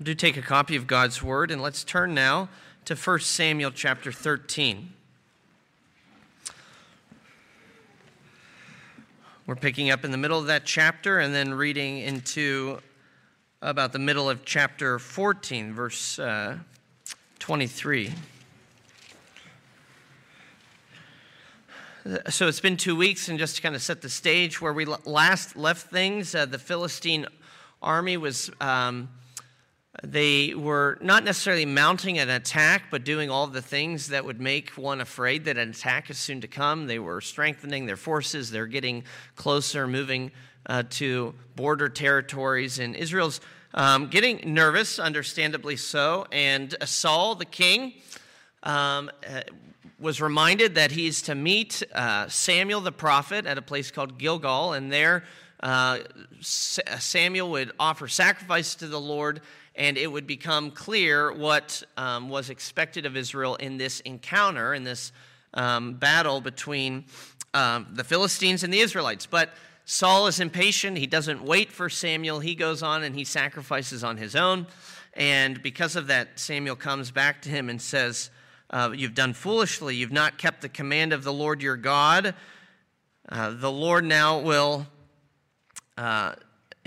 [0.00, 2.48] Do take a copy of God's Word and let's turn now
[2.84, 4.92] to 1 Samuel chapter 13.
[9.44, 12.78] We're picking up in the middle of that chapter and then reading into
[13.60, 16.58] about the middle of chapter 14, verse uh,
[17.40, 18.12] 23.
[22.28, 24.84] So it's been two weeks, and just to kind of set the stage where we
[24.84, 27.26] last left things, uh, the Philistine
[27.82, 28.48] army was.
[28.60, 29.08] Um,
[30.04, 34.70] they were not necessarily mounting an attack, but doing all the things that would make
[34.70, 36.86] one afraid that an attack is soon to come.
[36.86, 39.04] They were strengthening their forces, they're getting
[39.34, 40.30] closer, moving
[40.66, 42.78] uh, to border territories.
[42.78, 43.40] And Israel's
[43.74, 46.26] um, getting nervous, understandably so.
[46.30, 47.94] And Saul, the king,
[48.62, 49.42] um, uh,
[49.98, 54.74] was reminded that he's to meet uh, Samuel the prophet at a place called Gilgal,
[54.74, 55.24] and there
[55.60, 55.98] uh,
[56.40, 59.40] Samuel would offer sacrifice to the Lord
[59.78, 64.82] and it would become clear what um, was expected of Israel in this encounter, in
[64.82, 65.12] this
[65.54, 67.04] um, battle between
[67.54, 69.24] um, the Philistines and the Israelites.
[69.24, 69.50] But
[69.84, 70.98] Saul is impatient.
[70.98, 72.40] He doesn't wait for Samuel.
[72.40, 74.66] He goes on and he sacrifices on his own.
[75.14, 78.30] And because of that, Samuel comes back to him and says,
[78.70, 79.94] uh, You've done foolishly.
[79.94, 82.34] You've not kept the command of the Lord your God.
[83.28, 84.88] Uh, the Lord now will.
[85.96, 86.34] Uh,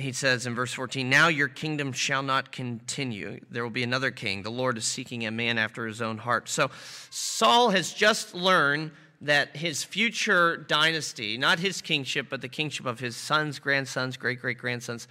[0.02, 3.40] he says in verse 14, Now your kingdom shall not continue.
[3.50, 4.44] There will be another king.
[4.44, 6.50] The Lord is seeking a man after his own heart.
[6.50, 6.72] So
[7.10, 8.92] Saul has just learned
[9.22, 14.42] that his future dynasty, not his kingship, but the kingship of his sons, grandsons, great
[14.42, 15.08] great grandsons,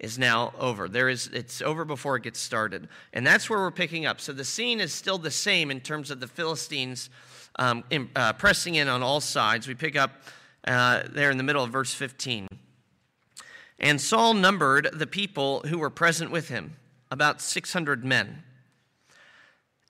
[0.00, 0.88] is now over.
[0.88, 2.88] There is, it's over before it gets started.
[3.12, 4.20] And that's where we're picking up.
[4.20, 7.08] So the scene is still the same in terms of the Philistines
[7.56, 9.68] um, in, uh, pressing in on all sides.
[9.68, 10.10] We pick up
[10.66, 12.48] uh, there in the middle of verse 15.
[13.82, 16.76] And Saul numbered the people who were present with him,
[17.10, 18.44] about 600 men.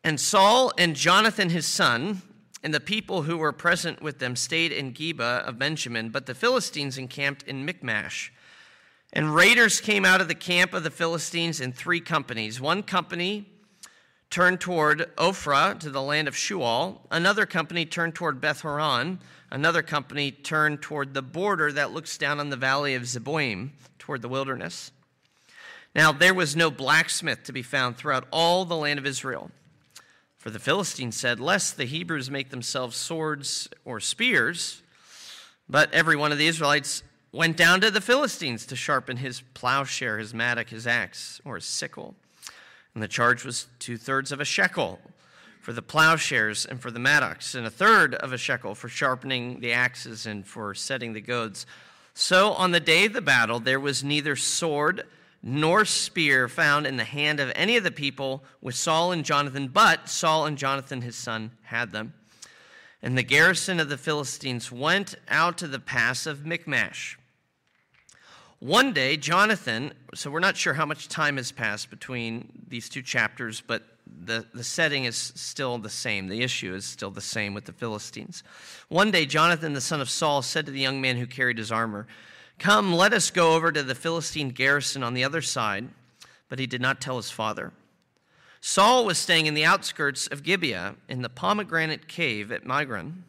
[0.03, 2.23] And Saul and Jonathan his son,
[2.63, 6.35] and the people who were present with them stayed in Geba of Benjamin, but the
[6.35, 8.33] Philistines encamped in Michmash.
[9.13, 12.61] And raiders came out of the camp of the Philistines in three companies.
[12.61, 13.47] One company
[14.33, 17.01] turned toward Ophrah to the land of Shual.
[17.11, 19.21] Another company turned toward Beth Horon.
[19.51, 24.23] Another company turned toward the border that looks down on the valley of Zeboim toward
[24.23, 24.91] the wilderness.
[25.95, 29.51] Now, there was no blacksmith to be found throughout all the land of Israel.
[30.39, 34.81] For the Philistines said, Lest the Hebrews make themselves swords or spears.
[35.69, 40.17] But every one of the Israelites went down to the Philistines to sharpen his plowshare,
[40.17, 42.15] his mattock, his axe, or his sickle.
[42.95, 45.01] And the charge was two thirds of a shekel
[45.61, 49.61] for the plowshares and for the mattocks, and a third of a shekel for sharpening
[49.61, 51.67] the axes and for setting the goads.
[52.15, 55.05] So on the day of the battle, there was neither sword
[55.43, 59.69] nor spear found in the hand of any of the people with Saul and Jonathan,
[59.69, 62.15] but Saul and Jonathan his son had them.
[63.03, 67.19] And the garrison of the Philistines went out to the pass of Michmash.
[68.63, 73.03] One day, Jonathan, so we're not sure how much time has passed between these two
[73.03, 76.29] chapters, but the, the setting is still the same.
[76.29, 78.45] The issue is still the same with the Philistines.
[78.89, 81.73] One day, Jonathan, the son of Saul, said to the young man who carried his
[81.73, 82.07] armor,
[82.61, 85.89] Come, let us go over to the Philistine garrison on the other side.
[86.49, 87.73] But he did not tell his father.
[88.61, 93.23] Saul was staying in the outskirts of Gibeah in the pomegranate cave at Migron.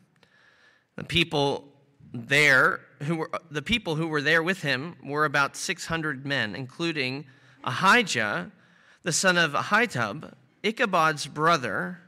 [0.95, 1.69] The people
[2.13, 7.25] there who were the people who were there with him were about 600 men, including
[7.63, 8.51] Ahijah,
[9.03, 10.33] the son of Ahitub,
[10.63, 11.99] Ichabod's brother,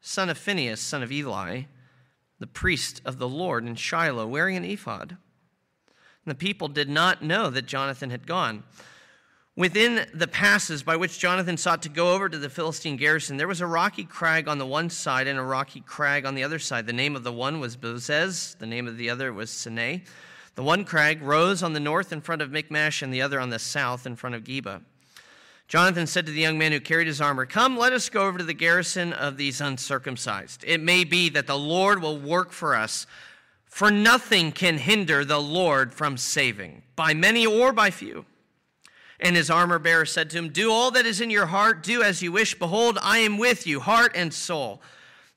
[0.00, 1.62] son of Phinehas, son of Eli,
[2.38, 5.16] the priest of the Lord in Shiloh, wearing an ephod.
[6.24, 8.64] And the people did not know that Jonathan had gone.
[9.56, 13.46] Within the passes by which Jonathan sought to go over to the Philistine garrison, there
[13.46, 16.58] was a rocky crag on the one side and a rocky crag on the other
[16.58, 16.86] side.
[16.86, 20.02] The name of the one was Bozez, the name of the other was Seneh.
[20.54, 23.50] The one crag rose on the north in front of Michmash, and the other on
[23.50, 24.82] the south in front of Geba.
[25.66, 28.38] Jonathan said to the young man who carried his armor, Come, let us go over
[28.38, 30.62] to the garrison of these uncircumcised.
[30.66, 33.06] It may be that the Lord will work for us,
[33.64, 38.26] for nothing can hinder the Lord from saving, by many or by few.
[39.18, 42.02] And his armor bearer said to him, Do all that is in your heart, do
[42.02, 42.58] as you wish.
[42.58, 44.82] Behold, I am with you, heart and soul.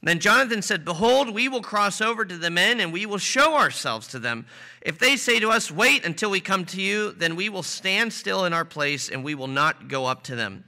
[0.07, 3.55] Then Jonathan said, Behold, we will cross over to the men and we will show
[3.55, 4.45] ourselves to them.
[4.81, 8.13] If they say to us, Wait until we come to you, then we will stand
[8.13, 10.63] still in our place and we will not go up to them.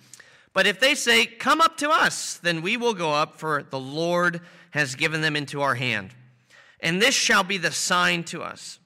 [0.52, 3.80] But if they say, Come up to us, then we will go up, for the
[3.80, 4.42] Lord
[4.72, 6.10] has given them into our hand.
[6.82, 8.78] And this shall be the sign to us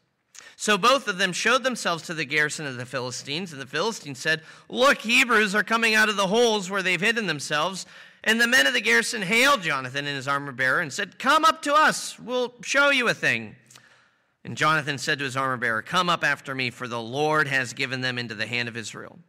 [0.55, 4.19] So both of them showed themselves to the garrison of the Philistines, and the Philistines
[4.19, 7.87] said, Look, Hebrews are coming out of the holes where they've hidden themselves.
[8.23, 11.43] And the men of the garrison hailed Jonathan and his armor bearer and said, Come
[11.43, 13.55] up to us, we'll show you a thing.
[14.45, 17.73] And Jonathan said to his armor bearer, Come up after me, for the Lord has
[17.73, 19.19] given them into the hand of Israel.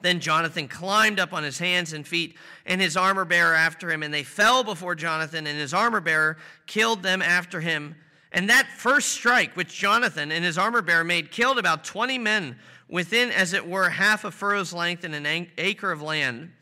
[0.00, 4.02] Then Jonathan climbed up on his hands and feet, and his armor bearer after him,
[4.02, 7.94] and they fell before Jonathan, and his armor bearer killed them after him.
[8.30, 12.58] And that first strike, which Jonathan and his armor bearer made, killed about 20 men
[12.88, 16.52] within, as it were, half a furrow's length in an acre of land.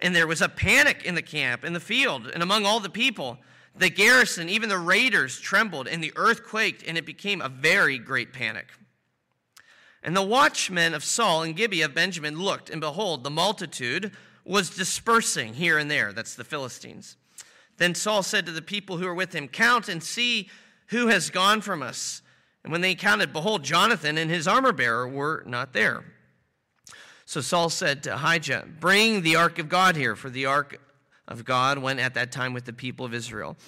[0.00, 2.90] And there was a panic in the camp, in the field, and among all the
[2.90, 3.38] people.
[3.76, 7.98] The garrison, even the raiders, trembled, and the earth quaked, and it became a very
[7.98, 8.66] great panic.
[10.02, 14.12] And the watchmen of Saul and Gibeah of Benjamin looked, and behold, the multitude
[14.44, 16.12] was dispersing here and there.
[16.12, 17.16] That's the Philistines.
[17.76, 20.48] Then Saul said to the people who were with him, Count and see
[20.88, 22.22] who has gone from us.
[22.64, 26.04] And when they counted, behold, Jonathan and his armor bearer were not there.
[27.28, 30.80] So Saul said to Ahijah, Bring the ark of God here, for the ark
[31.28, 33.58] of God went at that time with the people of Israel.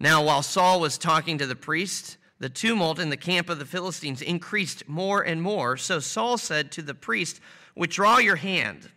[0.00, 3.66] Now, while Saul was talking to the priest, the tumult in the camp of the
[3.66, 5.76] Philistines increased more and more.
[5.76, 7.42] So Saul said to the priest,
[7.76, 8.88] Withdraw your hand.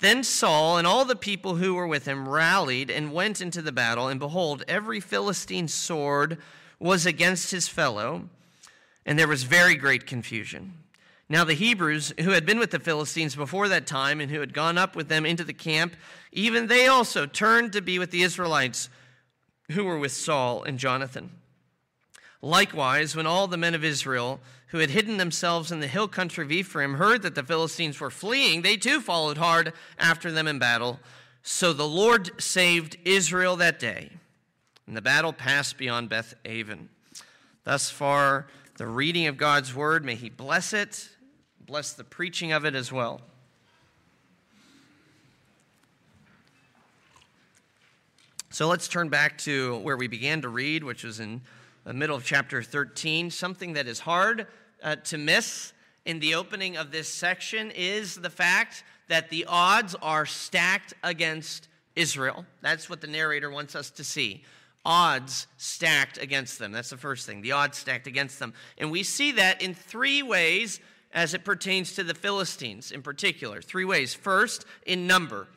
[0.00, 3.72] Then Saul and all the people who were with him rallied and went into the
[3.72, 6.36] battle, and behold, every Philistine sword
[6.78, 8.28] was against his fellow,
[9.06, 10.74] and there was very great confusion.
[11.28, 14.54] Now, the Hebrews who had been with the Philistines before that time and who had
[14.54, 15.96] gone up with them into the camp,
[16.30, 18.88] even they also turned to be with the Israelites
[19.72, 21.30] who were with Saul and Jonathan.
[22.40, 24.38] Likewise, when all the men of Israel
[24.68, 28.10] who had hidden themselves in the hill country of Ephraim heard that the Philistines were
[28.10, 31.00] fleeing, they too followed hard after them in battle.
[31.42, 34.10] So the Lord saved Israel that day,
[34.86, 36.88] and the battle passed beyond Beth Aven.
[37.64, 38.46] Thus far,
[38.76, 41.08] the reading of God's word, may He bless it
[41.66, 43.20] bless the preaching of it as well.
[48.50, 51.42] So let's turn back to where we began to read, which was in
[51.84, 53.30] the middle of chapter 13.
[53.30, 54.46] Something that is hard
[54.82, 55.72] uh, to miss
[56.04, 61.68] in the opening of this section is the fact that the odds are stacked against
[61.96, 62.46] Israel.
[62.62, 64.44] That's what the narrator wants us to see.
[64.84, 66.70] Odds stacked against them.
[66.70, 67.42] That's the first thing.
[67.42, 68.54] The odds stacked against them.
[68.78, 70.78] And we see that in three ways
[71.16, 73.62] as it pertains to the Philistines in particular.
[73.62, 74.12] Three ways.
[74.14, 75.48] First, in number.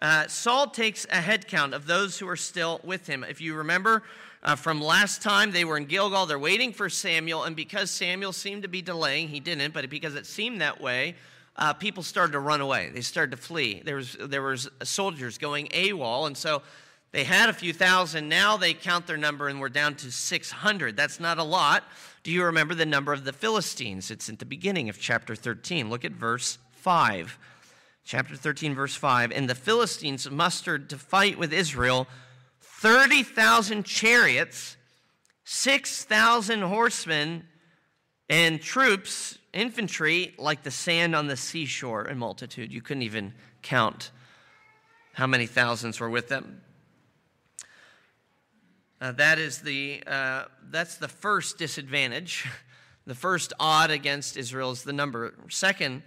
[0.00, 3.24] Uh, Saul takes a head count of those who are still with him.
[3.24, 4.04] If you remember
[4.44, 6.26] uh, from last time, they were in Gilgal.
[6.26, 10.14] They're waiting for Samuel, and because Samuel seemed to be delaying, he didn't, but because
[10.14, 11.16] it seemed that way,
[11.56, 12.90] uh, people started to run away.
[12.94, 13.82] They started to flee.
[13.84, 16.62] There was there was soldiers going AWOL, and so
[17.10, 18.28] they had a few thousand.
[18.28, 20.96] Now they count their number, and we're down to 600.
[20.96, 21.84] That's not a lot.
[22.22, 24.10] Do you remember the number of the Philistines?
[24.10, 25.88] It's at the beginning of chapter 13.
[25.88, 27.38] Look at verse 5.
[28.04, 29.32] Chapter 13, verse 5.
[29.32, 32.06] And the Philistines mustered to fight with Israel
[32.60, 34.76] 30,000 chariots,
[35.44, 37.44] 6,000 horsemen,
[38.28, 42.72] and troops, infantry, like the sand on the seashore in multitude.
[42.72, 43.32] You couldn't even
[43.62, 44.10] count
[45.14, 46.60] how many thousands were with them.
[49.00, 52.46] Uh, that is the, uh, that's the first disadvantage.
[53.06, 55.32] The first odd against Israel is the number.
[55.48, 56.02] Second,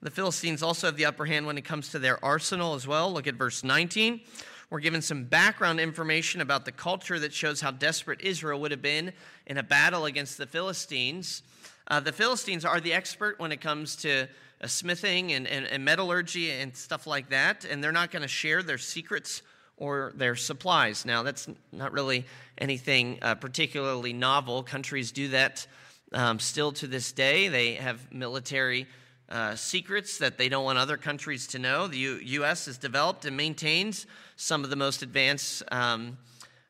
[0.00, 3.12] the Philistines also have the upper hand when it comes to their arsenal as well.
[3.12, 4.22] Look at verse 19.
[4.70, 8.80] We're given some background information about the culture that shows how desperate Israel would have
[8.80, 9.12] been
[9.46, 11.42] in a battle against the Philistines.
[11.88, 14.26] Uh, the Philistines are the expert when it comes to
[14.62, 18.28] uh, smithing and, and, and metallurgy and stuff like that, and they're not going to
[18.28, 19.42] share their secrets
[19.76, 21.04] or their supplies.
[21.04, 22.24] Now, that's not really
[22.58, 24.62] anything uh, particularly novel.
[24.62, 25.66] Countries do that
[26.12, 27.48] um, still to this day.
[27.48, 28.86] They have military
[29.28, 31.86] uh, secrets that they don't want other countries to know.
[31.88, 32.66] The U- U.S.
[32.66, 34.06] has developed and maintains
[34.36, 36.16] some of the most advanced um,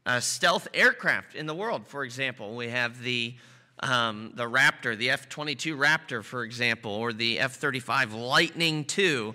[0.04, 1.86] uh, stealth aircraft in the world.
[1.86, 3.34] For example, we have the
[3.80, 9.34] um, the Raptor, the F 22 Raptor, for example, or the F 35 Lightning II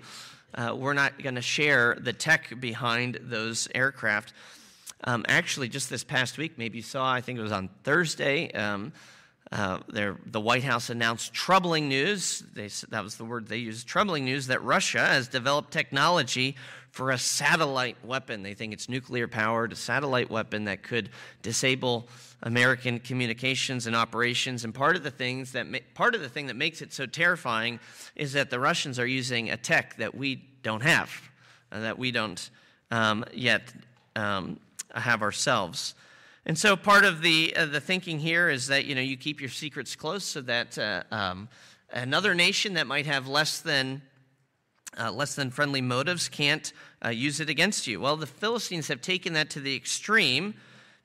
[0.55, 4.33] uh, we're not going to share the tech behind those aircraft.
[5.03, 8.51] Um, actually, just this past week, maybe you saw, I think it was on Thursday,
[8.51, 8.93] um,
[9.51, 12.43] uh, the White House announced troubling news.
[12.53, 16.55] They, that was the word they used troubling news that Russia has developed technology
[16.91, 18.43] for a satellite weapon.
[18.43, 21.09] They think it's nuclear powered, a satellite weapon that could
[21.41, 22.07] disable
[22.43, 24.65] American communications and operations.
[24.65, 27.05] And part of the things that ma- part of the thing that makes it so
[27.05, 27.79] terrifying
[28.15, 31.09] is that the Russians are using a tech that we don't have,
[31.71, 32.49] uh, that we don't
[32.91, 33.73] um, yet
[34.15, 34.59] um,
[34.93, 35.95] have ourselves.
[36.45, 39.39] And so part of the, uh, the thinking here is that, you know, you keep
[39.39, 41.47] your secrets close so that uh, um,
[41.93, 44.01] another nation that might have less than,
[44.99, 47.99] uh, less than friendly motives can't uh, use it against you.
[47.99, 50.53] Well, the Philistines have taken that to the extreme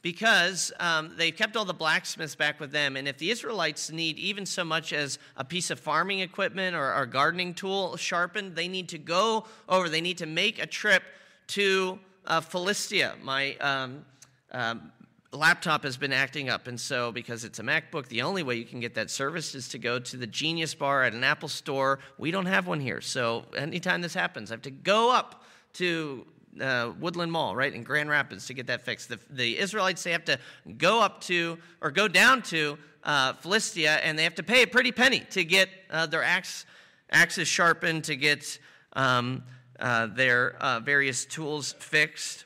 [0.02, 2.96] because um, they've kept all the blacksmiths back with them.
[2.96, 6.92] And if the Israelites need even so much as a piece of farming equipment or,
[6.92, 11.02] a gardening tool sharpened, they need to go over, they need to make a trip
[11.48, 13.14] to uh, Philistia.
[13.22, 14.04] My um,
[14.52, 14.92] um,
[15.36, 18.64] laptop has been acting up, and so because it's a MacBook, the only way you
[18.64, 21.98] can get that service is to go to the Genius Bar at an Apple store.
[22.18, 26.26] We don't have one here, so anytime this happens, I have to go up to
[26.60, 29.08] uh, Woodland Mall, right, in Grand Rapids to get that fixed.
[29.08, 30.38] The, the, Israelites, they have to
[30.78, 34.66] go up to or go down to uh, Philistia and they have to pay a
[34.66, 36.66] pretty penny to get uh, their axe,
[37.10, 38.58] axes sharpened, to get
[38.94, 39.42] um,
[39.78, 42.44] uh, their uh, various tools fixed.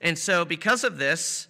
[0.00, 1.46] And so, because of this,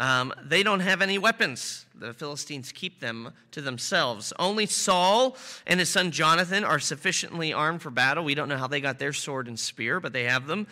[0.00, 1.84] um, they don't have any weapons.
[1.94, 4.32] The Philistines keep them to themselves.
[4.38, 5.36] Only Saul
[5.66, 8.22] and his son Jonathan are sufficiently armed for battle.
[8.22, 10.68] We don't know how they got their sword and spear, but they have them.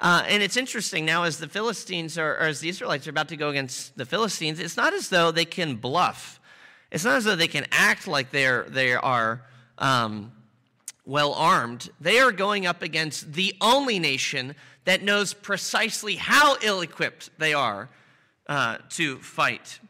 [0.00, 3.28] Uh, and it's interesting now, as the Philistines are, or as the Israelites are about
[3.28, 6.40] to go against the Philistines, it's not as though they can bluff.
[6.90, 9.42] It's not as though they can act like they're, they are
[9.78, 10.32] um,
[11.06, 11.90] well armed.
[12.00, 17.54] They are going up against the only nation that knows precisely how ill equipped they
[17.54, 17.88] are
[18.48, 19.80] uh, to fight.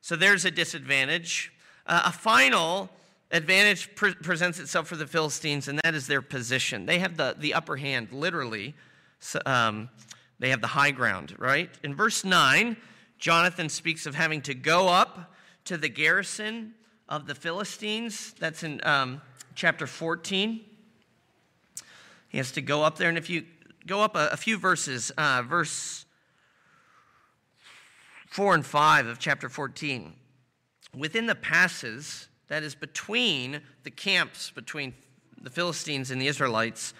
[0.00, 1.52] So there's a disadvantage.
[1.86, 2.90] Uh, a final
[3.30, 6.86] advantage pre- presents itself for the Philistines, and that is their position.
[6.86, 8.74] They have the, the upper hand, literally
[9.46, 9.88] um,
[10.38, 11.70] they have the high ground, right?
[11.82, 12.76] In verse 9,
[13.18, 15.32] Jonathan speaks of having to go up
[15.64, 16.74] to the garrison
[17.08, 18.34] of the Philistines.
[18.38, 19.22] That's in um,
[19.54, 20.60] chapter 14.
[22.28, 23.44] He has to go up there, and if you
[23.86, 26.06] go up a, a few verses, uh, verse
[28.32, 30.14] 4 and 5 of chapter 14,
[30.96, 34.94] within the passes, that is between the camps between
[35.42, 36.94] the Philistines and the Israelites,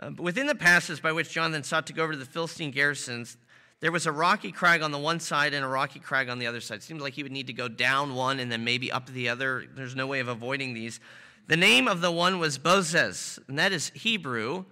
[0.00, 3.36] uh, within the passes by which Jonathan sought to go over to the Philistine garrisons,
[3.78, 6.48] there was a rocky crag on the one side and a rocky crag on the
[6.48, 6.78] other side.
[6.78, 9.28] It seemed like he would need to go down one and then maybe up the
[9.28, 9.66] other.
[9.76, 10.98] There's no way of avoiding these.
[11.46, 14.64] The name of the one was Bozez, and that is Hebrew,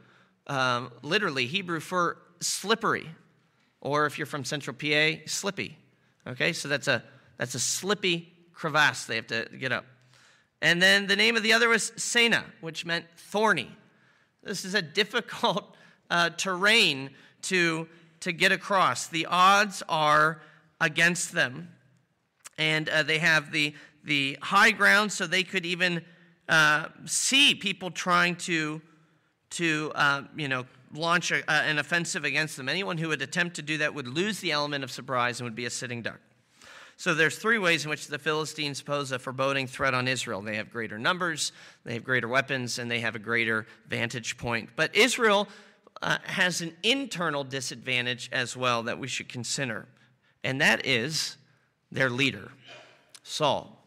[0.49, 3.11] um, literally Hebrew for slippery,
[3.81, 5.77] or if you're from Central PA, slippy.
[6.27, 7.03] Okay, so that's a
[7.39, 9.85] that's a slippy crevasse they have to get up.
[10.61, 13.71] And then the name of the other was Seneh, which meant thorny.
[14.43, 15.77] This is a difficult
[16.11, 17.11] uh, terrain
[17.43, 17.89] to,
[18.21, 19.07] to get across.
[19.07, 20.43] The odds are
[20.81, 21.69] against them.
[22.57, 26.05] And uh, they have the, the high ground, so they could even
[26.49, 28.83] uh, see people trying to,
[29.51, 32.69] to uh, you know, launch a, an offensive against them.
[32.69, 35.55] Anyone who would attempt to do that would lose the element of surprise and would
[35.55, 36.21] be a sitting duck.
[36.97, 40.43] So there's three ways in which the Philistines pose a foreboding threat on Israel.
[40.43, 41.53] They have greater numbers,
[41.85, 44.71] they have greater weapons, and they have a greater vantage point.
[44.75, 45.47] But Israel
[46.03, 49.87] uh, has an internal disadvantage as well that we should consider,
[50.43, 51.37] and that is
[51.93, 52.51] their leader,
[53.23, 53.79] Saul.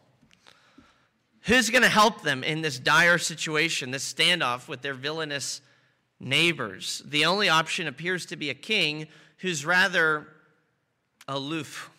[1.42, 5.60] Who's going to help them in this dire situation, this standoff with their villainous
[6.22, 7.02] neighbors?
[7.04, 10.28] The only option appears to be a king who's rather
[11.28, 11.90] aloof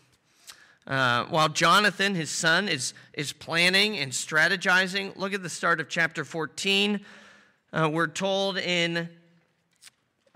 [0.85, 5.87] uh, while Jonathan, his son, is, is planning and strategizing, look at the start of
[5.87, 6.99] chapter 14.
[7.71, 9.07] Uh, we're told in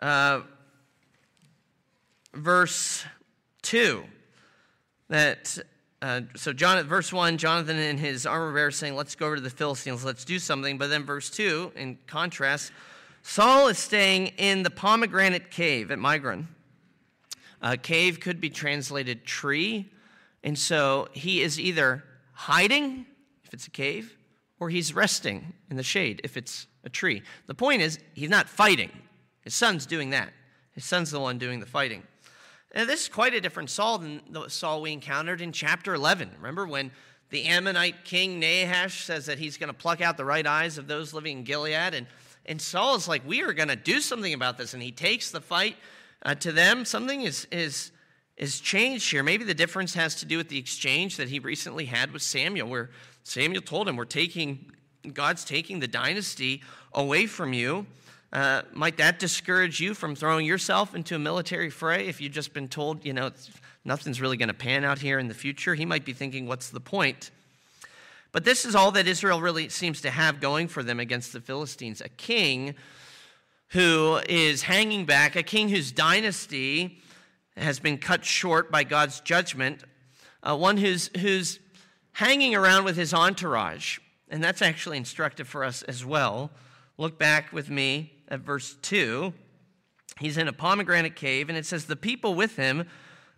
[0.02, 0.42] uh,
[2.34, 3.04] verse
[3.64, 4.04] 2
[5.10, 5.58] that,
[6.02, 9.42] uh, so John, verse 1, Jonathan and his armor bearer saying, Let's go over to
[9.42, 10.78] the Philistines, let's do something.
[10.78, 12.72] But then verse 2, in contrast,
[13.28, 16.48] Saul is staying in the pomegranate cave at Migron.
[17.62, 19.92] Uh, cave could be translated tree
[20.44, 23.06] and so he is either hiding,
[23.44, 24.18] if it's a cave,
[24.62, 27.22] or he's resting in the shade, if it's a tree.
[27.48, 28.92] The point is, he's not fighting.
[29.42, 30.32] His son's doing that.
[30.72, 32.04] His son's the one doing the fighting.
[32.72, 36.32] And this is quite a different Saul than the Saul we encountered in chapter 11.
[36.38, 36.92] Remember when
[37.30, 40.88] the Ammonite king Nahash says that he's going to pluck out the right eyes of
[40.88, 41.94] those living in Gilead?
[41.94, 42.08] And,
[42.48, 44.74] and Saul is like, we are going to do something about this.
[44.74, 45.76] And he takes the fight
[46.24, 46.86] uh, to them.
[46.86, 47.92] Something is, is
[48.38, 49.24] is changed here.
[49.24, 52.70] Maybe the difference has to do with the exchange that he recently had with Samuel,
[52.70, 52.92] where
[53.24, 54.72] Samuel told him, We're taking,
[55.14, 56.62] God's taking the dynasty
[56.94, 57.88] away from you.
[58.32, 62.54] Uh, might that discourage you from throwing yourself into a military fray if you've just
[62.54, 63.32] been told, you know,
[63.86, 65.74] nothing's really going to pan out here in the future?
[65.74, 67.32] He might be thinking, What's the point?
[68.38, 71.42] But this is all that Israel really seems to have going for them against the
[71.42, 72.76] Philistines a king
[73.70, 77.02] who is hanging back, a king whose dynasty
[77.56, 79.84] has been cut short by God's judgment,
[80.44, 81.58] uh, one who's, who's
[82.12, 83.98] hanging around with his entourage.
[84.30, 86.52] And that's actually instructive for us as well.
[87.00, 89.34] Look back with me at verse 2.
[90.20, 92.86] He's in a pomegranate cave, and it says, The people with him,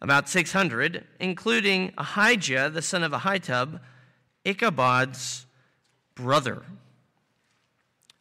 [0.01, 3.79] about 600, including Ahijah, the son of Ahitub,
[4.45, 5.45] Ichabod's
[6.15, 6.63] brother,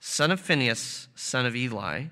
[0.01, 2.05] son of Phinehas, son of Eli,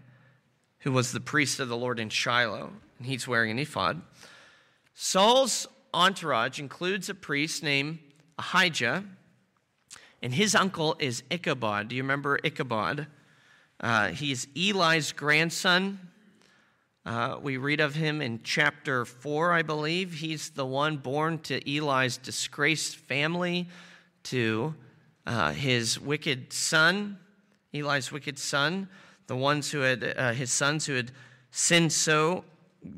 [0.80, 4.02] who was the priest of the Lord in Shiloh, and he's wearing an ephod.
[4.94, 7.98] Saul's entourage includes a priest named
[8.38, 9.04] Ahijah,
[10.22, 11.88] and his uncle is Ichabod.
[11.88, 13.06] Do you remember Ichabod?
[13.80, 16.00] Uh, he's Eli's grandson.
[17.04, 20.14] Uh, we read of him in chapter 4, I believe.
[20.14, 23.68] He's the one born to Eli's disgraced family,
[24.26, 24.75] to
[25.26, 27.18] uh, his wicked son,
[27.75, 28.88] Eli's wicked son,
[29.26, 31.11] the ones who had, uh, his sons who had
[31.50, 32.45] sinned so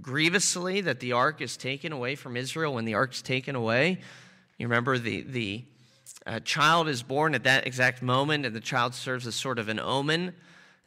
[0.03, 2.75] grievously that the ark is taken away from Israel.
[2.75, 3.99] When the ark's taken away,
[4.59, 5.65] you remember the, the
[6.27, 9.69] uh, child is born at that exact moment, and the child serves as sort of
[9.69, 10.35] an omen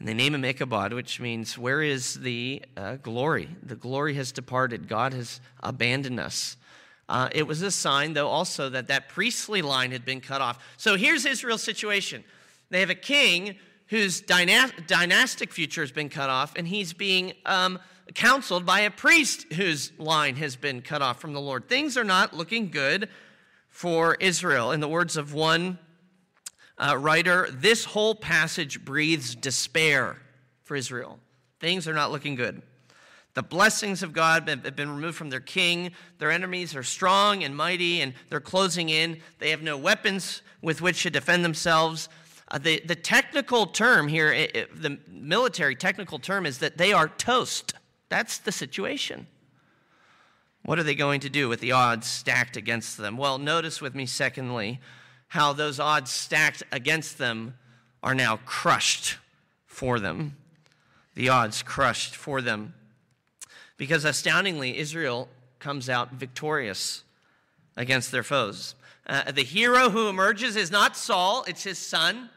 [0.02, 3.50] and they name him Ichabod, which means, Where is the uh, glory?
[3.62, 4.88] The glory has departed.
[4.88, 6.58] God has abandoned us.
[7.12, 10.58] Uh, it was a sign, though, also that that priestly line had been cut off.
[10.78, 12.24] So here's Israel's situation
[12.70, 17.80] they have a king whose dynastic future has been cut off, and he's being um,
[18.16, 21.68] counseled by a priest whose line has been cut off from the Lord.
[21.68, 23.10] Things are not looking good
[23.68, 24.72] for Israel.
[24.72, 25.80] In the words of one
[26.78, 30.16] uh, writer, this whole passage breathes despair
[30.64, 31.20] for Israel.
[31.60, 32.62] Things are not looking good.
[33.34, 35.92] The blessings of God have been removed from their king.
[36.18, 39.22] Their enemies are strong and mighty, and they're closing in.
[39.40, 42.10] They have no weapons with which to defend themselves.
[42.50, 46.92] Uh, the, the technical term here, it, it, the military technical term, is that they
[46.92, 47.74] are toast.
[48.10, 49.28] That's the situation.
[50.64, 53.16] What are they going to do with the odds stacked against them?
[53.16, 54.82] Well, notice with me, secondly,
[55.30, 57.56] how those odds stacked against them
[58.04, 59.18] are now crushed
[59.66, 60.36] for them.
[61.16, 62.74] The odds crushed for them.
[63.82, 67.04] Because astoundingly, Israel comes out victorious
[67.76, 68.76] against their foes.
[69.08, 72.30] Uh, the hero who emerges is not Saul, it's his son,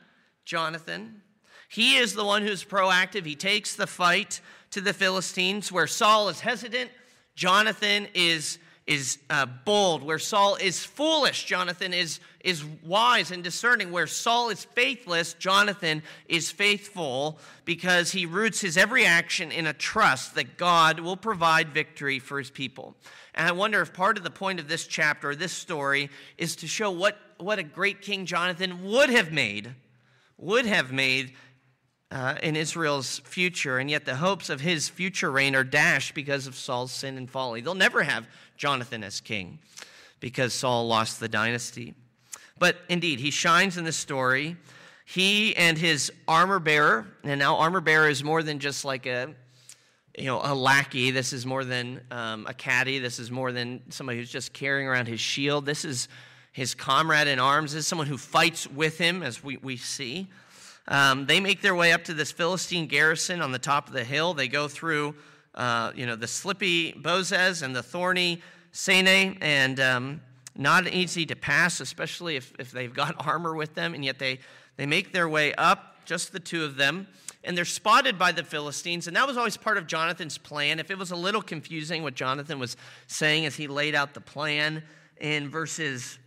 [0.46, 1.20] Jonathan.
[1.68, 3.26] He is the one who's proactive.
[3.26, 6.90] He takes the fight to the Philistines, where Saul is hesitant,
[7.34, 13.90] Jonathan is is uh, bold, where Saul is foolish, Jonathan is, is wise and discerning.
[13.90, 19.72] Where Saul is faithless, Jonathan is faithful because he roots his every action in a
[19.72, 22.94] trust that God will provide victory for his people.
[23.34, 26.66] And I wonder if part of the point of this chapter, this story, is to
[26.66, 29.74] show what, what a great King Jonathan would have made,
[30.36, 31.32] would have made
[32.14, 36.46] uh, in Israel's future, and yet the hopes of his future reign are dashed because
[36.46, 37.60] of Saul's sin and folly.
[37.60, 39.58] They'll never have Jonathan as king
[40.20, 41.92] because Saul lost the dynasty.
[42.56, 44.56] But indeed, he shines in the story.
[45.04, 49.34] He and his armor bearer, and now armor bearer is more than just like a
[50.16, 51.10] you know, a lackey.
[51.10, 53.00] This is more than um, a caddy.
[53.00, 55.66] This is more than somebody who's just carrying around his shield.
[55.66, 56.06] This is
[56.52, 57.72] his comrade in arms.
[57.72, 60.28] This is someone who fights with him, as we, we see.
[60.86, 64.04] Um, they make their way up to this Philistine garrison on the top of the
[64.04, 64.34] hill.
[64.34, 65.14] They go through,
[65.54, 68.42] uh, you know, the slippy Bozez and the thorny
[68.72, 70.20] Seneh, and um,
[70.56, 73.94] not easy to pass, especially if, if they've got armor with them.
[73.94, 74.40] And yet they,
[74.76, 77.06] they make their way up, just the two of them.
[77.44, 79.06] And they're spotted by the Philistines.
[79.06, 80.80] And that was always part of Jonathan's plan.
[80.80, 84.20] If it was a little confusing what Jonathan was saying as he laid out the
[84.20, 84.82] plan
[85.20, 86.18] in verses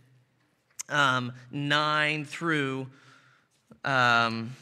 [0.88, 2.86] um, 9 through
[3.88, 4.54] um,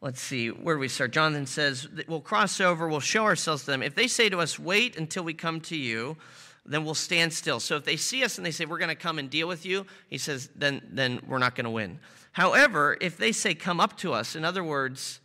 [0.00, 1.12] let's see, where do we start?
[1.12, 3.82] Jonathan says, We'll cross over, we'll show ourselves to them.
[3.82, 6.16] If they say to us, Wait until we come to you,
[6.64, 7.58] then we'll stand still.
[7.58, 9.66] So if they see us and they say, We're going to come and deal with
[9.66, 11.98] you, he says, Then, then we're not going to win.
[12.30, 15.18] However, if they say, Come up to us, in other words,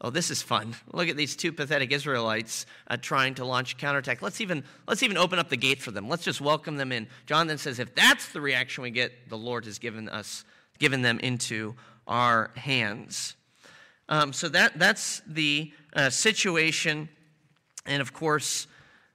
[0.00, 0.74] Oh, this is fun.
[0.92, 4.20] Look at these two pathetic Israelites uh, trying to launch a counterattack.
[4.20, 6.06] Let's even, let's even open up the gate for them.
[6.06, 7.06] Let's just welcome them in.
[7.24, 10.44] Jonathan says, if that's the reaction we get, the Lord has given us
[10.78, 11.74] given them into
[12.06, 13.34] our hands.
[14.08, 17.08] Um, so that, that's the uh, situation.
[17.86, 18.66] And of course,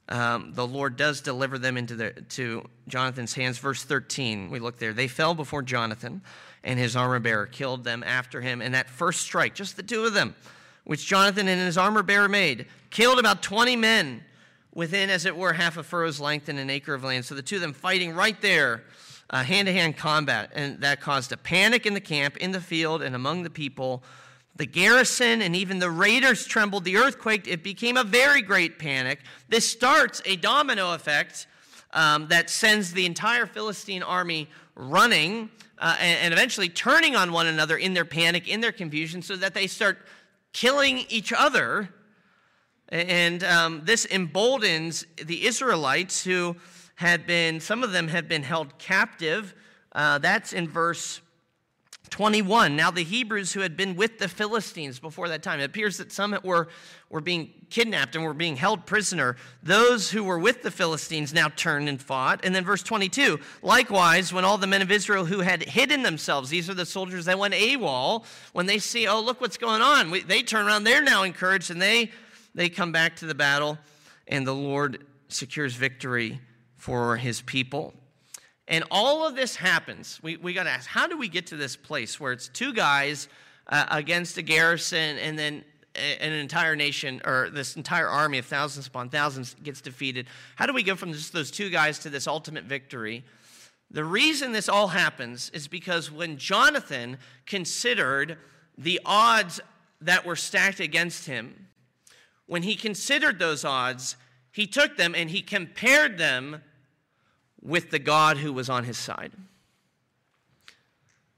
[0.09, 3.57] um, the Lord does deliver them into the, to Jonathan's hands.
[3.57, 4.93] Verse 13, we look there.
[4.93, 6.21] They fell before Jonathan,
[6.63, 8.61] and his armor bearer killed them after him.
[8.61, 10.35] And that first strike, just the two of them,
[10.83, 14.23] which Jonathan and his armor bearer made, killed about 20 men
[14.73, 17.23] within, as it were, half a furrow's length and an acre of land.
[17.23, 18.83] So the two of them fighting right there
[19.31, 23.01] hand to hand combat, and that caused a panic in the camp, in the field,
[23.01, 24.03] and among the people.
[24.57, 26.83] The garrison and even the raiders trembled.
[26.83, 29.19] The earthquake, it became a very great panic.
[29.47, 31.47] This starts a domino effect
[31.93, 37.47] um, that sends the entire Philistine army running uh, and, and eventually turning on one
[37.47, 39.97] another in their panic, in their confusion, so that they start
[40.53, 41.89] killing each other.
[42.89, 46.57] And um, this emboldens the Israelites who
[47.01, 49.55] had been, some of them had been held captive.
[49.91, 51.19] Uh, that's in verse
[52.11, 52.75] 21.
[52.75, 56.11] Now, the Hebrews who had been with the Philistines before that time, it appears that
[56.11, 56.67] some were,
[57.09, 59.35] were being kidnapped and were being held prisoner.
[59.63, 62.41] Those who were with the Philistines now turned and fought.
[62.43, 66.51] And then, verse 22 likewise, when all the men of Israel who had hidden themselves,
[66.51, 70.11] these are the soldiers that went AWOL, when they see, oh, look what's going on,
[70.11, 72.11] we, they turn around, they're now encouraged, and they,
[72.53, 73.79] they come back to the battle,
[74.27, 76.39] and the Lord secures victory
[76.81, 77.93] for his people.
[78.67, 80.19] And all of this happens.
[80.23, 82.73] We, we got to ask, how do we get to this place where it's two
[82.73, 83.27] guys
[83.67, 85.63] uh, against a garrison and then
[85.93, 90.25] an entire nation or this entire army of thousands upon thousands gets defeated?
[90.55, 93.25] How do we go from just those two guys to this ultimate victory?
[93.91, 98.39] The reason this all happens is because when Jonathan considered
[98.75, 99.61] the odds
[100.01, 101.67] that were stacked against him,
[102.47, 104.15] when he considered those odds,
[104.51, 106.63] he took them and he compared them
[107.61, 109.31] with the God who was on his side.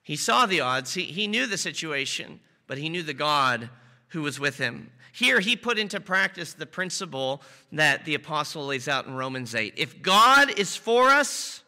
[0.02, 3.70] He saw the odds, he, he knew the situation, but he knew the God
[4.10, 4.92] who was with him.
[5.14, 9.74] Here, he put into practice the principle that the apostle lays out in Romans 8.
[9.78, 11.64] If God is for us,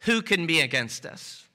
[0.00, 1.46] who can be against us?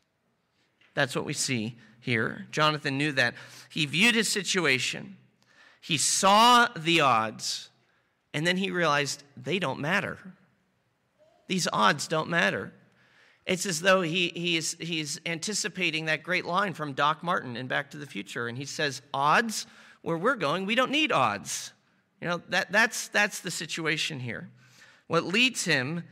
[0.94, 2.48] That's what we see here.
[2.52, 3.36] Jonathan knew that.
[3.70, 5.18] He viewed his situation,
[5.82, 7.70] he saw the odds,
[8.34, 10.18] and then he realized they don't matter.
[11.48, 12.74] These odds don't matter.
[13.46, 17.92] It's as though he, he's, he's anticipating that great line from Doc Martin in Back
[17.92, 18.48] to the Future.
[18.48, 19.68] And he says, Odds?
[20.02, 21.74] Where we're going, we don't need odds.
[22.22, 24.52] You know, that, that's, that's the situation here.
[25.08, 26.04] What leads him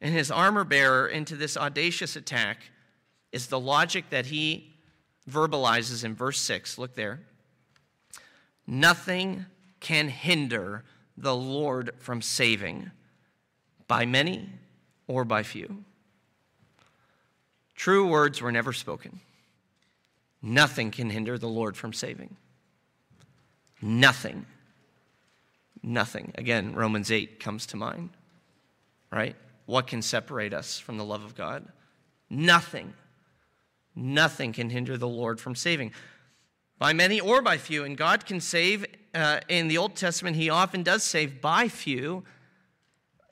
[0.00, 2.70] and his armor bearer into this audacious attack
[3.30, 4.74] is the logic that he
[5.30, 6.76] verbalizes in verse 6.
[6.76, 7.20] Look there.
[8.66, 9.46] Nothing
[9.78, 10.84] can hinder
[11.16, 12.90] the Lord from saving
[13.86, 14.50] by many
[15.06, 15.84] or by few.
[17.74, 19.20] True words were never spoken.
[20.42, 22.36] Nothing can hinder the Lord from saving.
[23.80, 24.46] Nothing.
[25.82, 26.32] Nothing.
[26.36, 28.10] Again, Romans 8 comes to mind,
[29.12, 29.36] right?
[29.66, 31.66] What can separate us from the love of God?
[32.30, 32.94] Nothing.
[33.94, 35.92] Nothing can hinder the Lord from saving.
[36.78, 37.84] By many or by few.
[37.84, 38.86] And God can save.
[39.14, 42.24] Uh, in the Old Testament, He often does save by few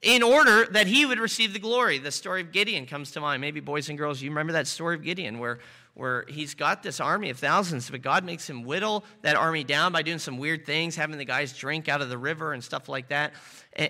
[0.04, 1.98] in order that he would receive the glory.
[1.98, 3.40] The story of Gideon comes to mind.
[3.40, 5.60] Maybe, boys and girls, you remember that story of Gideon where,
[5.94, 9.92] where he's got this army of thousands, but God makes him whittle that army down
[9.92, 12.86] by doing some weird things, having the guys drink out of the river and stuff
[12.86, 13.32] like that,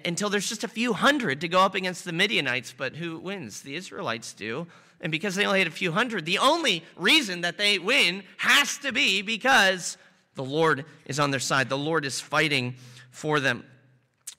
[0.05, 2.73] until there's just a few hundred to go up against the Midianites.
[2.77, 3.63] But who wins?
[3.63, 4.69] The Israelites do.
[5.01, 8.79] And because they only had a few hundred, the only reason that they win has
[8.79, 9.99] to be because
[10.37, 12.77] the Lord is on their side, the Lord is fighting
[13.11, 13.65] for them.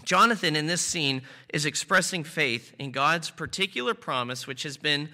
[0.05, 5.09] Jonathan, in this scene, is expressing faith in God's particular promise, which has been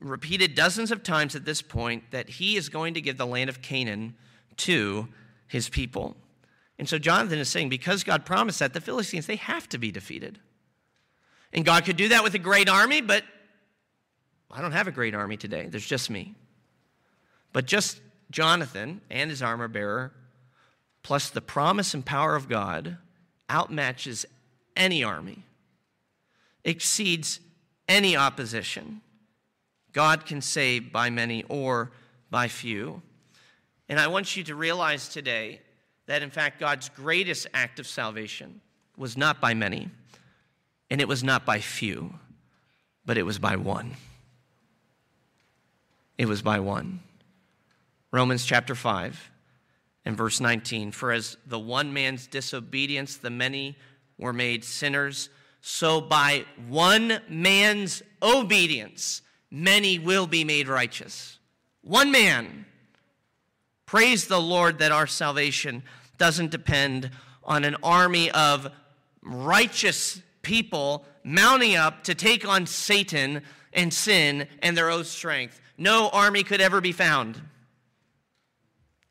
[0.00, 3.48] repeated dozens of times at this point, that he is going to give the land
[3.48, 4.14] of Canaan
[4.56, 5.08] to
[5.46, 6.16] his people.
[6.78, 9.92] And so Jonathan is saying, because God promised that, the Philistines, they have to be
[9.92, 10.40] defeated.
[11.52, 13.22] And God could do that with a great army, but
[14.50, 15.68] I don't have a great army today.
[15.68, 16.34] There's just me.
[17.52, 18.00] But just
[18.30, 20.12] Jonathan and his armor bearer,
[21.02, 22.96] plus the promise and power of God,
[23.52, 24.24] outmatches
[24.74, 25.44] any army,
[26.64, 27.38] exceeds
[27.86, 29.02] any opposition.
[29.92, 31.92] God can save by many or
[32.30, 33.02] by few.
[33.90, 35.60] And I want you to realize today
[36.06, 38.62] that, in fact, God's greatest act of salvation
[38.96, 39.90] was not by many,
[40.90, 42.14] and it was not by few,
[43.04, 43.96] but it was by one.
[46.16, 47.00] It was by one.
[48.10, 49.31] Romans chapter 5
[50.04, 53.76] in verse 19 For as the one man's disobedience, the many
[54.18, 55.28] were made sinners,
[55.60, 61.38] so by one man's obedience, many will be made righteous.
[61.82, 62.66] One man.
[63.86, 65.82] Praise the Lord that our salvation
[66.16, 67.10] doesn't depend
[67.44, 68.70] on an army of
[69.22, 75.60] righteous people mounting up to take on Satan and sin and their own strength.
[75.76, 77.40] No army could ever be found.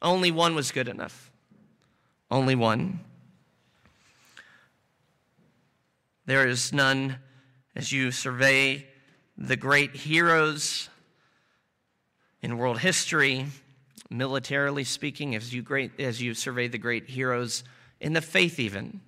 [0.02, 1.32] Only one was good enough.
[2.30, 3.02] Only one.
[6.26, 7.18] There is none
[7.76, 8.88] as you survey
[9.38, 10.90] the great heroes
[12.42, 13.46] in world history,
[14.10, 17.64] militarily speaking, as you, great, as you survey the great heroes
[18.00, 19.02] in the faith, even.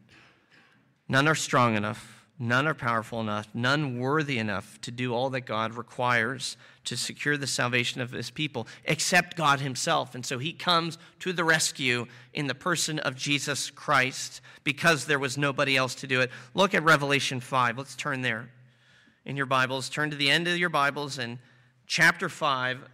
[1.07, 5.41] None are strong enough, none are powerful enough, none worthy enough to do all that
[5.41, 10.15] God requires to secure the salvation of his people, except God himself.
[10.15, 15.19] And so he comes to the rescue in the person of Jesus Christ because there
[15.19, 16.31] was nobody else to do it.
[16.53, 17.77] Look at Revelation 5.
[17.77, 18.49] Let's turn there
[19.25, 19.89] in your Bibles.
[19.89, 21.39] Turn to the end of your Bibles and
[21.87, 22.89] chapter 5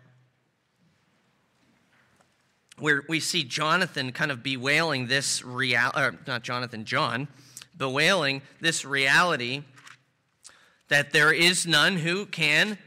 [2.80, 7.28] where we see Jonathan kind of bewailing this reality, uh, not Jonathan, John,
[7.80, 9.64] bewailing this reality
[10.90, 12.78] that there is none who can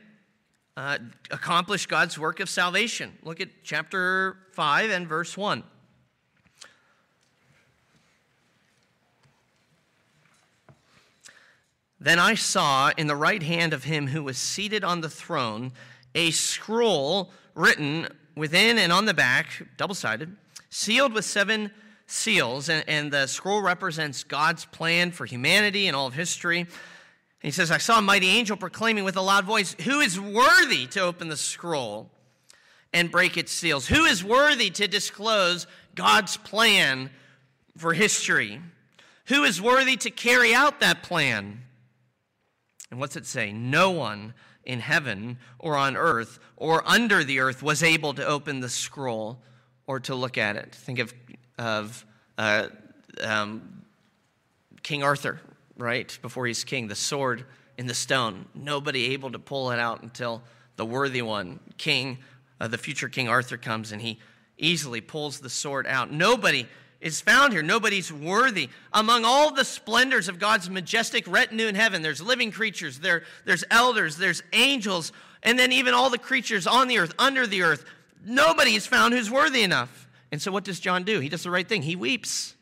[0.77, 0.99] uh,
[1.31, 3.19] accomplish God's work of salvation.
[3.25, 5.65] Look at chapter 5 and verse 1.
[11.99, 15.73] Then I saw in the right hand of him who was seated on the throne
[16.15, 20.37] a scroll written within and on the back, double sided,
[20.69, 21.71] sealed with seven
[22.13, 22.69] seals.
[22.69, 26.67] And, and, the scroll represents God's plan for humanity and all of history.
[27.41, 30.87] He says, I saw a mighty angel proclaiming with a loud voice, Who is worthy
[30.89, 32.11] to open the scroll
[32.93, 33.89] and break its seals?
[33.89, 37.11] Who is worthy to disclose God's plan
[37.77, 38.61] for history?
[39.27, 41.63] Who is worthy to carry out that plan?
[42.91, 43.53] And what's it say?
[43.53, 48.61] No one in heaven or on earth or under the earth was able to open
[48.61, 49.43] the scroll
[49.87, 50.75] or to look at it.
[50.75, 51.13] Think of,
[51.59, 52.05] of
[52.39, 52.69] uh,
[53.23, 53.83] um,
[54.83, 55.41] King Arthur,
[55.77, 56.17] right?
[56.23, 57.45] Before he's king, the sword
[57.79, 58.47] in the stone.
[58.55, 60.43] Nobody able to pull it out until
[60.77, 62.19] the worthy one, King,
[62.61, 64.19] uh, the future King Arthur, comes and he
[64.59, 66.13] easily pulls the sword out.
[66.13, 66.67] Nobody
[67.01, 67.63] is found here.
[67.63, 68.69] Nobody's worthy.
[68.93, 73.65] Among all the splendors of God's majestic retinue in heaven, there's living creatures, there, there's
[73.71, 75.13] elders, there's angels,
[75.43, 77.85] and then even all the creatures on the earth, under the earth.
[78.25, 80.02] Nobody is found who's worthy enough.
[80.33, 81.21] And so what does John do?
[81.21, 81.83] He does the right thing.
[81.83, 82.57] He weeps.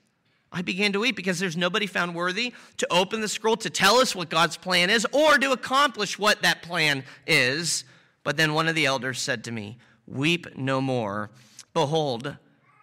[0.52, 3.96] I began to weep because there's nobody found worthy to open the scroll to tell
[3.96, 7.84] us what God's plan is or to accomplish what that plan is.
[8.24, 9.78] But then one of the elders said to me,
[10.08, 11.30] Weep no more.
[11.72, 12.36] Behold,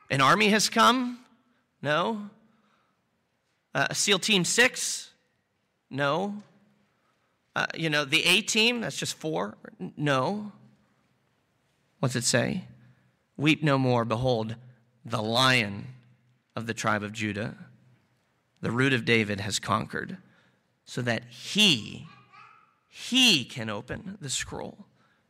[0.10, 1.19] an army has come
[1.82, 2.30] no.
[3.76, 5.12] Uh, SEAL Team 6?
[5.89, 6.41] No.
[7.56, 9.58] Uh, you know, the A team, that's just four?
[9.95, 10.52] No.
[12.00, 12.63] What's it say?
[13.36, 14.06] Weep no more.
[14.06, 14.56] Behold,
[15.08, 15.88] the lion
[16.56, 17.56] of the tribe of Judah,
[18.62, 20.17] the root of David, has conquered,
[20.86, 22.08] so that he,
[22.88, 24.86] he can open the scroll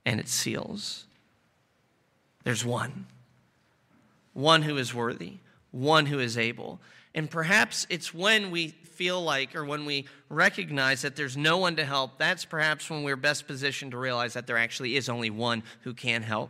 [0.05, 1.05] and its seals.
[2.43, 3.07] There's one,
[4.33, 5.39] one who is worthy
[5.71, 6.79] one who is able.
[7.13, 11.75] And perhaps it's when we feel like or when we recognize that there's no one
[11.75, 15.29] to help, that's perhaps when we're best positioned to realize that there actually is only
[15.29, 16.49] one who can help.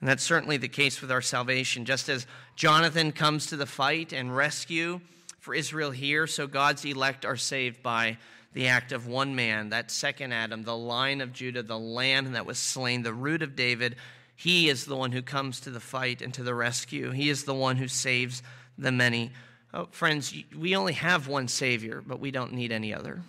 [0.00, 1.84] And that's certainly the case with our salvation.
[1.84, 5.00] Just as Jonathan comes to the fight and rescue
[5.38, 8.16] for Israel here, so God's elect are saved by
[8.52, 12.46] the act of one man, that second Adam, the line of Judah, the lamb that
[12.46, 13.96] was slain, the root of David,
[14.34, 17.10] he is the one who comes to the fight and to the rescue.
[17.10, 18.42] He is the one who saves
[18.78, 19.32] the many.
[19.72, 23.20] Oh, friends, we only have one Savior, but we don't need any other.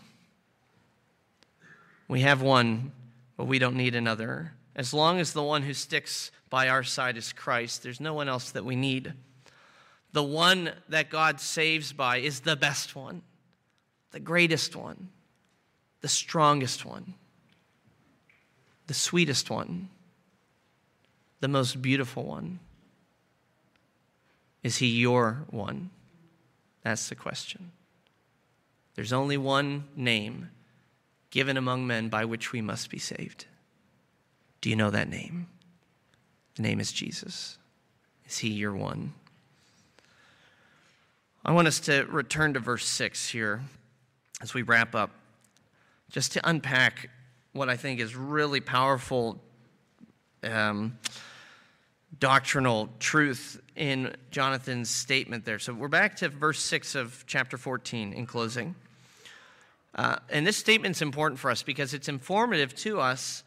[2.08, 2.94] We have one,
[3.38, 4.54] but we don't need another.
[4.82, 8.28] As long as the one who sticks by our side is Christ, there's no one
[8.28, 9.13] else that we need.
[10.12, 13.22] The one that God saves by is the best one,
[14.10, 15.10] the greatest one,
[16.02, 17.13] the strongest one,
[18.88, 19.89] the sweetest one
[21.41, 22.60] the most beautiful one?
[24.63, 25.89] Is he your one?
[26.84, 27.72] That's the question.
[28.96, 30.50] There's only one name
[31.30, 33.46] given among men by which we must be saved.
[34.62, 35.47] Do you know that name?
[36.56, 37.58] The name is Jesus.
[38.28, 39.13] Is he your one?
[41.43, 43.62] I want us to return to verse 6 here
[44.41, 45.12] as we wrap up,
[46.12, 47.10] just to unpack
[47.54, 49.41] what I think is really powerful.
[50.43, 50.97] Um,
[52.19, 55.60] doctrinal truth in Jonathan's statement there.
[55.60, 58.76] So we're back to verse 6 of chapter 14 in closing.
[59.95, 63.43] Uh, and this statement's important for us because it's informative to us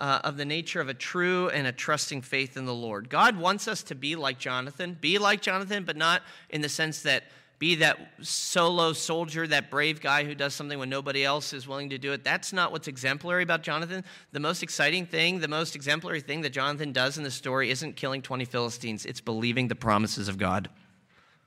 [0.00, 3.10] uh, of the nature of a true and a trusting faith in the Lord.
[3.10, 7.02] God wants us to be like Jonathan, be like Jonathan, but not in the sense
[7.02, 7.24] that
[7.58, 11.90] be that solo soldier, that brave guy who does something when nobody else is willing
[11.90, 12.24] to do it.
[12.24, 14.02] That's not what's exemplary about Jonathan.
[14.32, 17.96] The most exciting thing, the most exemplary thing that Jonathan does in the story isn't
[17.96, 20.70] killing 20 Philistines, it's believing the promises of God.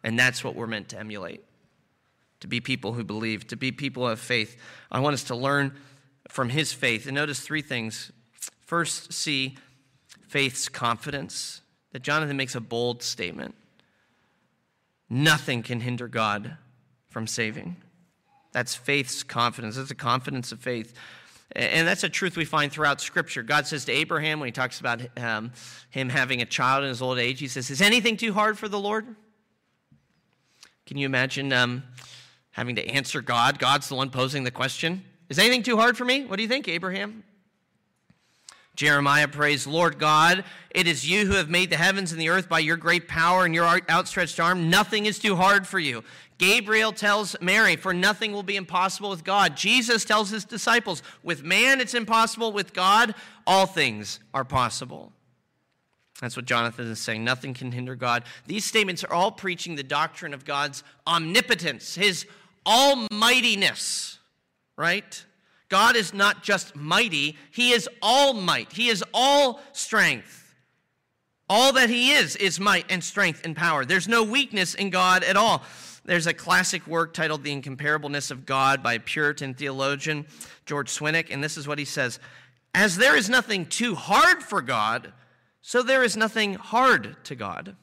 [0.03, 1.43] And that's what we're meant to emulate
[2.43, 4.57] to be people who believe, to be people of faith.
[4.91, 5.73] I want us to learn
[6.27, 7.05] from his faith.
[7.05, 8.11] And notice three things.
[8.73, 9.55] First, see
[10.29, 11.61] faith's confidence.
[11.91, 13.53] that Jonathan makes a bold statement.
[15.07, 16.57] Nothing can hinder God
[17.07, 17.75] from saving.
[18.51, 19.75] That's faith's confidence.
[19.75, 20.95] That's a confidence of faith.
[21.55, 23.43] And that's a truth we find throughout Scripture.
[23.43, 25.51] God says to Abraham, when he talks about um,
[25.91, 28.67] him having a child in his old age, he says, Is anything too hard for
[28.67, 29.05] the Lord?
[30.87, 31.83] Can you imagine um,
[32.49, 33.59] having to answer God?
[33.59, 35.03] God's the one posing the question.
[35.29, 36.25] Is anything too hard for me?
[36.25, 37.23] What do you think, Abraham?
[38.75, 42.49] Jeremiah prays, Lord God, it is you who have made the heavens and the earth
[42.49, 44.69] by your great power and your outstretched arm.
[44.69, 46.03] Nothing is too hard for you.
[46.39, 49.55] Gabriel tells Mary, For nothing will be impossible with God.
[49.55, 53.13] Jesus tells his disciples, With man it's impossible, with God
[53.45, 55.11] all things are possible.
[56.19, 57.23] That's what Jonathan is saying.
[57.23, 58.23] Nothing can hinder God.
[58.47, 62.25] These statements are all preaching the doctrine of God's omnipotence, his
[62.65, 64.19] almightiness,
[64.77, 65.25] right?
[65.69, 70.55] God is not just mighty, He is all might, He is all strength.
[71.49, 73.85] All that He is is might and strength and power.
[73.85, 75.63] There's no weakness in God at all.
[76.05, 80.25] There's a classic work titled The Incomparableness of God by Puritan theologian
[80.65, 82.19] George Swinnock, and this is what he says
[82.75, 85.13] As there is nothing too hard for God,
[85.61, 87.75] so there is nothing hard to God.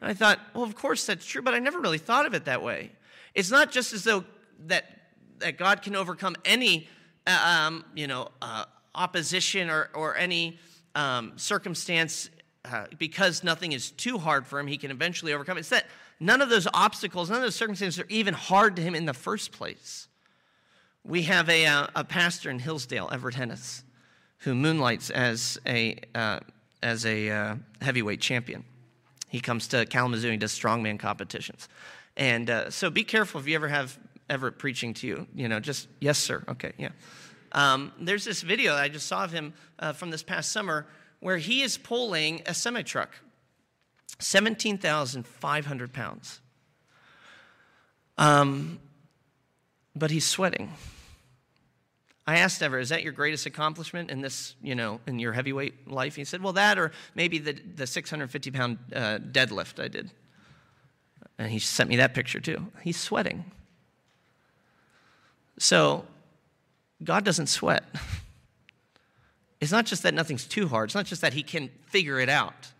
[0.00, 2.44] And I thought, well, of course that's true, but I never really thought of it
[2.44, 2.92] that way.
[3.34, 4.24] It's not just as though
[4.66, 4.97] that
[5.40, 6.88] that God can overcome any,
[7.26, 10.58] uh, um, you know, uh, opposition or, or any
[10.94, 12.30] um, circumstance
[12.64, 15.60] uh, because nothing is too hard for him, he can eventually overcome it.
[15.60, 15.86] It's that
[16.20, 19.14] none of those obstacles, none of those circumstances are even hard to him in the
[19.14, 20.08] first place.
[21.04, 23.82] We have a, uh, a pastor in Hillsdale, Everett Hennis,
[24.38, 26.40] who moonlights as a, uh,
[26.82, 28.64] as a uh, heavyweight champion.
[29.28, 31.68] He comes to Kalamazoo, he does strongman competitions.
[32.16, 33.98] And uh, so be careful if you ever have
[34.28, 35.26] Everett preaching to you.
[35.34, 36.44] You know, just, yes, sir.
[36.48, 36.90] Okay, yeah.
[37.52, 40.86] Um, there's this video I just saw of him uh, from this past summer
[41.20, 43.10] where he is pulling a semi truck,
[44.18, 46.40] 17,500 pounds.
[48.16, 48.80] Um,
[49.94, 50.72] but he's sweating.
[52.26, 55.88] I asked Everett, is that your greatest accomplishment in this, you know, in your heavyweight
[55.88, 56.14] life?
[56.14, 60.10] He said, well, that or maybe the, the 650 pound uh, deadlift I did.
[61.38, 62.66] And he sent me that picture too.
[62.82, 63.50] He's sweating.
[65.58, 66.04] So,
[67.02, 67.84] God doesn't sweat.
[69.60, 72.28] It's not just that nothing's too hard, it's not just that He can figure it
[72.28, 72.72] out.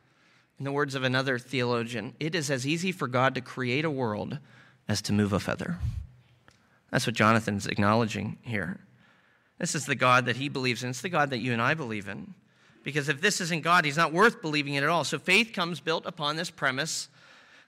[0.59, 3.91] In the words of another theologian, it is as easy for God to create a
[3.91, 4.39] world
[4.89, 5.79] as to move a feather.
[6.91, 8.81] That's what Jonathan's acknowledging here.
[9.59, 10.91] This is the God that he believes in.
[10.91, 12.35] It's the God that you and I believe in.
[12.83, 15.05] Because if this isn't God, he's not worth believing in at all.
[15.05, 17.09] So faith comes built upon this premise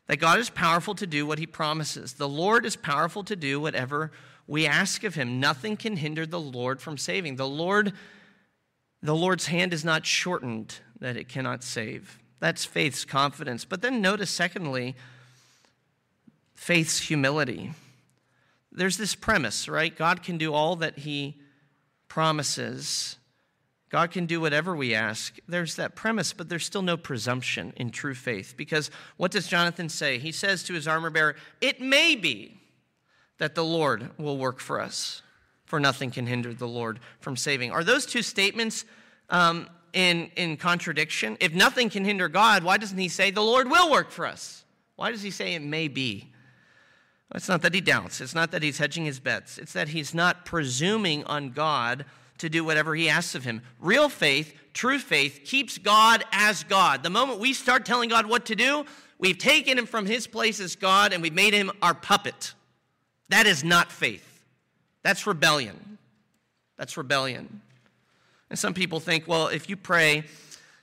[0.06, 2.14] that God is powerful to do what he promises.
[2.14, 4.10] The Lord is powerful to do whatever
[4.50, 5.38] we ask of him.
[5.38, 7.36] Nothing can hinder the Lord from saving.
[7.36, 7.92] The Lord
[9.00, 12.18] the Lord's hand is not shortened that it cannot save.
[12.40, 13.64] That's faith's confidence.
[13.64, 14.96] But then notice secondly
[16.52, 17.72] faith's humility.
[18.72, 19.96] There's this premise, right?
[19.96, 21.40] God can do all that he
[22.08, 23.16] promises.
[23.88, 25.38] God can do whatever we ask.
[25.46, 28.54] There's that premise, but there's still no presumption in true faith.
[28.56, 30.18] Because what does Jonathan say?
[30.18, 32.59] He says to his armor bearer, It may be
[33.40, 35.22] that the Lord will work for us,
[35.64, 37.72] for nothing can hinder the Lord from saving.
[37.72, 38.84] Are those two statements
[39.30, 41.38] um, in, in contradiction?
[41.40, 44.64] If nothing can hinder God, why doesn't he say the Lord will work for us?
[44.96, 46.28] Why does he say it may be?
[47.34, 48.20] It's not that he doubts.
[48.20, 49.56] It's not that he's hedging his bets.
[49.56, 52.04] It's that he's not presuming on God
[52.38, 53.62] to do whatever he asks of him.
[53.78, 57.02] Real faith, true faith, keeps God as God.
[57.02, 58.84] The moment we start telling God what to do,
[59.18, 62.52] we've taken him from his place as God and we've made him our puppet.
[63.30, 64.44] That is not faith.
[65.02, 65.98] That's rebellion.
[66.76, 67.62] That's rebellion.
[68.50, 70.24] And some people think, well, if you pray,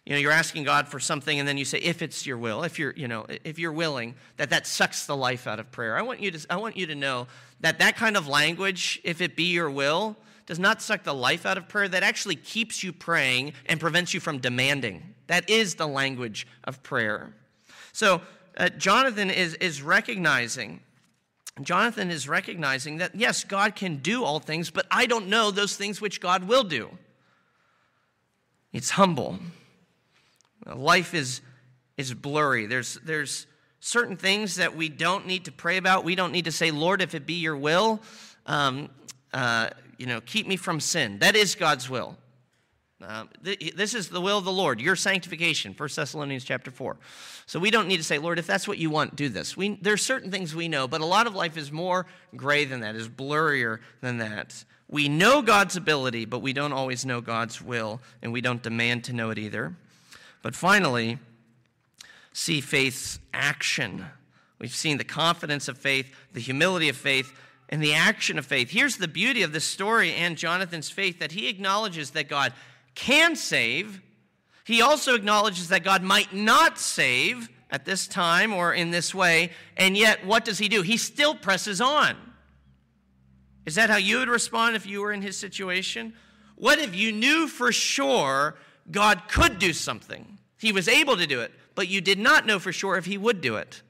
[0.05, 2.63] you know, you're asking God for something and then you say, if it's your will,
[2.63, 5.97] if you're, you know, if you're willing, that that sucks the life out of prayer.
[5.97, 7.27] I want you to, I want you to know
[7.59, 11.45] that that kind of language, if it be your will, does not suck the life
[11.45, 11.89] out of prayer.
[11.89, 15.03] That actually keeps you praying and prevents you from demanding.
[15.27, 17.33] That is the language of prayer.
[17.91, 18.21] So
[18.55, 20.79] uh, Jonathan is, is recognizing
[21.61, 25.75] Jonathan is recognizing that, yes, God can do all things, but I don't know those
[25.75, 26.89] things which God will do.
[28.73, 29.39] It's humble.
[30.65, 31.41] Life is,
[31.97, 32.65] is blurry.
[32.65, 33.47] There's, there's
[33.79, 36.03] certain things that we don't need to pray about.
[36.03, 38.01] We don't need to say, Lord, if it be your will,
[38.45, 38.89] um,
[39.33, 41.19] uh, you know, keep me from sin.
[41.19, 42.17] That is God's will.
[43.01, 46.97] Uh, th- this is the will of the Lord, your sanctification, 1 Thessalonians chapter 4.
[47.45, 49.55] So we don't need to say, Lord, if that's what you want, do this.
[49.55, 52.79] We, are certain things we know, but a lot of life is more gray than
[52.79, 54.65] that, is blurrier than that.
[54.89, 59.03] We know God's ability, but we don't always know God's will, and we don't demand
[59.05, 59.75] to know it either.
[60.41, 61.19] But finally,
[62.33, 64.05] see faith's action.
[64.57, 67.31] We've seen the confidence of faith, the humility of faith,
[67.69, 68.71] and the action of faith.
[68.71, 72.53] Here's the beauty of this story and Jonathan's faith that he acknowledges that God
[72.97, 74.01] can save.
[74.65, 79.51] He also acknowledges that God might not save at this time or in this way.
[79.77, 80.81] And yet, what does he do?
[80.81, 82.17] He still presses on.
[83.65, 86.13] Is that how you would respond if you were in his situation?
[86.55, 88.55] What if you knew for sure
[88.89, 90.39] God could do something?
[90.57, 93.17] He was able to do it, but you did not know for sure if he
[93.17, 93.83] would do it.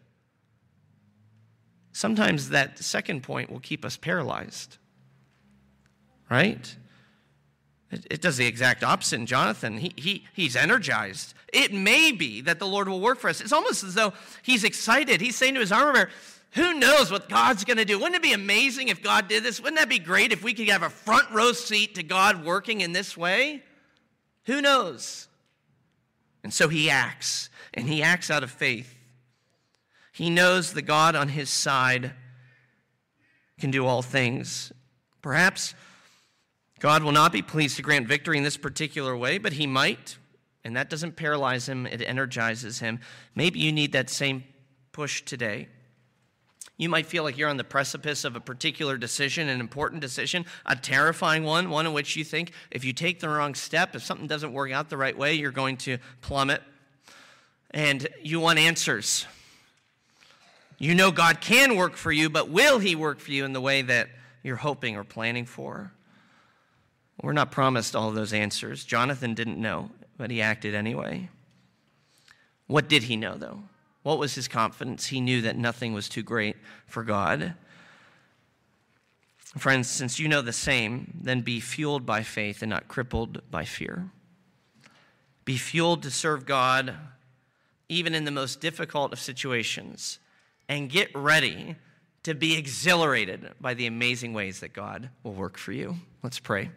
[1.94, 4.78] Sometimes that second point will keep us paralyzed,
[6.30, 6.76] right?
[7.90, 9.78] It, does the exact opposite in Jonathan.
[9.78, 11.34] He, he, he's energized.
[11.54, 13.40] It may be that the Lord will work for us.
[13.40, 14.14] It's almost as though
[14.44, 15.22] he's excited.
[15.22, 16.10] He's saying to his armor bearer,
[16.52, 17.98] who knows what God's going to do?
[18.00, 19.60] Wouldn't it be amazing if God did this?
[19.62, 22.82] Wouldn't that be great if we could have a front row seat to God working
[22.82, 23.64] in this way?
[24.46, 25.28] Who knows?
[26.44, 28.96] And so he acts, and he acts out of faith.
[30.14, 32.12] He knows the God on his side
[33.60, 34.72] can do all things.
[35.22, 35.76] Perhaps
[36.80, 40.18] God will not be pleased to grant victory in this particular way, but he might,
[40.64, 43.00] and that doesn't paralyze him, it energizes him.
[43.36, 44.44] Maybe you need that same
[44.92, 45.70] push today.
[46.78, 50.46] You might feel like you're on the precipice of a particular decision, an important decision,
[50.66, 54.04] a terrifying one, one in which you think if you take the wrong step, if
[54.04, 56.62] something doesn't work out the right way, you're going to plummet.
[57.72, 59.26] And you want answers.
[60.78, 63.62] You know God can work for you, but will He work for you in the
[63.62, 64.10] way that
[64.44, 65.92] you're hoping or planning for?
[67.22, 68.84] We're not promised all those answers.
[68.84, 71.30] Jonathan didn't know, but he acted anyway.
[72.68, 73.64] What did he know, though?
[74.04, 75.08] What was his confidence?
[75.08, 76.56] He knew that nothing was too great
[76.86, 77.56] for God.
[79.58, 83.66] Friends, since you know the same, then be fueled by faith and not crippled by
[83.66, 84.10] fear.
[85.46, 86.96] Be fueled to serve God
[87.90, 90.20] even in the most difficult of situations,
[90.68, 91.76] and get ready
[92.28, 95.96] to be exhilarated by the amazing ways that God will work for you.
[96.22, 96.70] Let's pray.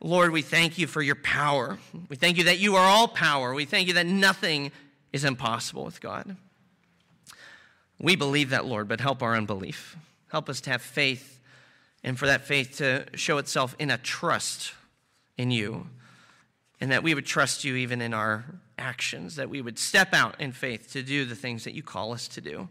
[0.00, 1.78] Lord, we thank you for your power.
[2.08, 3.52] We thank you that you are all power.
[3.52, 4.72] We thank you that nothing
[5.12, 6.34] is impossible with God.
[8.00, 9.98] We believe that, Lord, but help our unbelief.
[10.28, 11.38] Help us to have faith
[12.02, 14.72] and for that faith to show itself in a trust
[15.36, 15.88] in you,
[16.80, 18.46] and that we would trust you even in our
[18.78, 22.14] actions, that we would step out in faith to do the things that you call
[22.14, 22.70] us to do.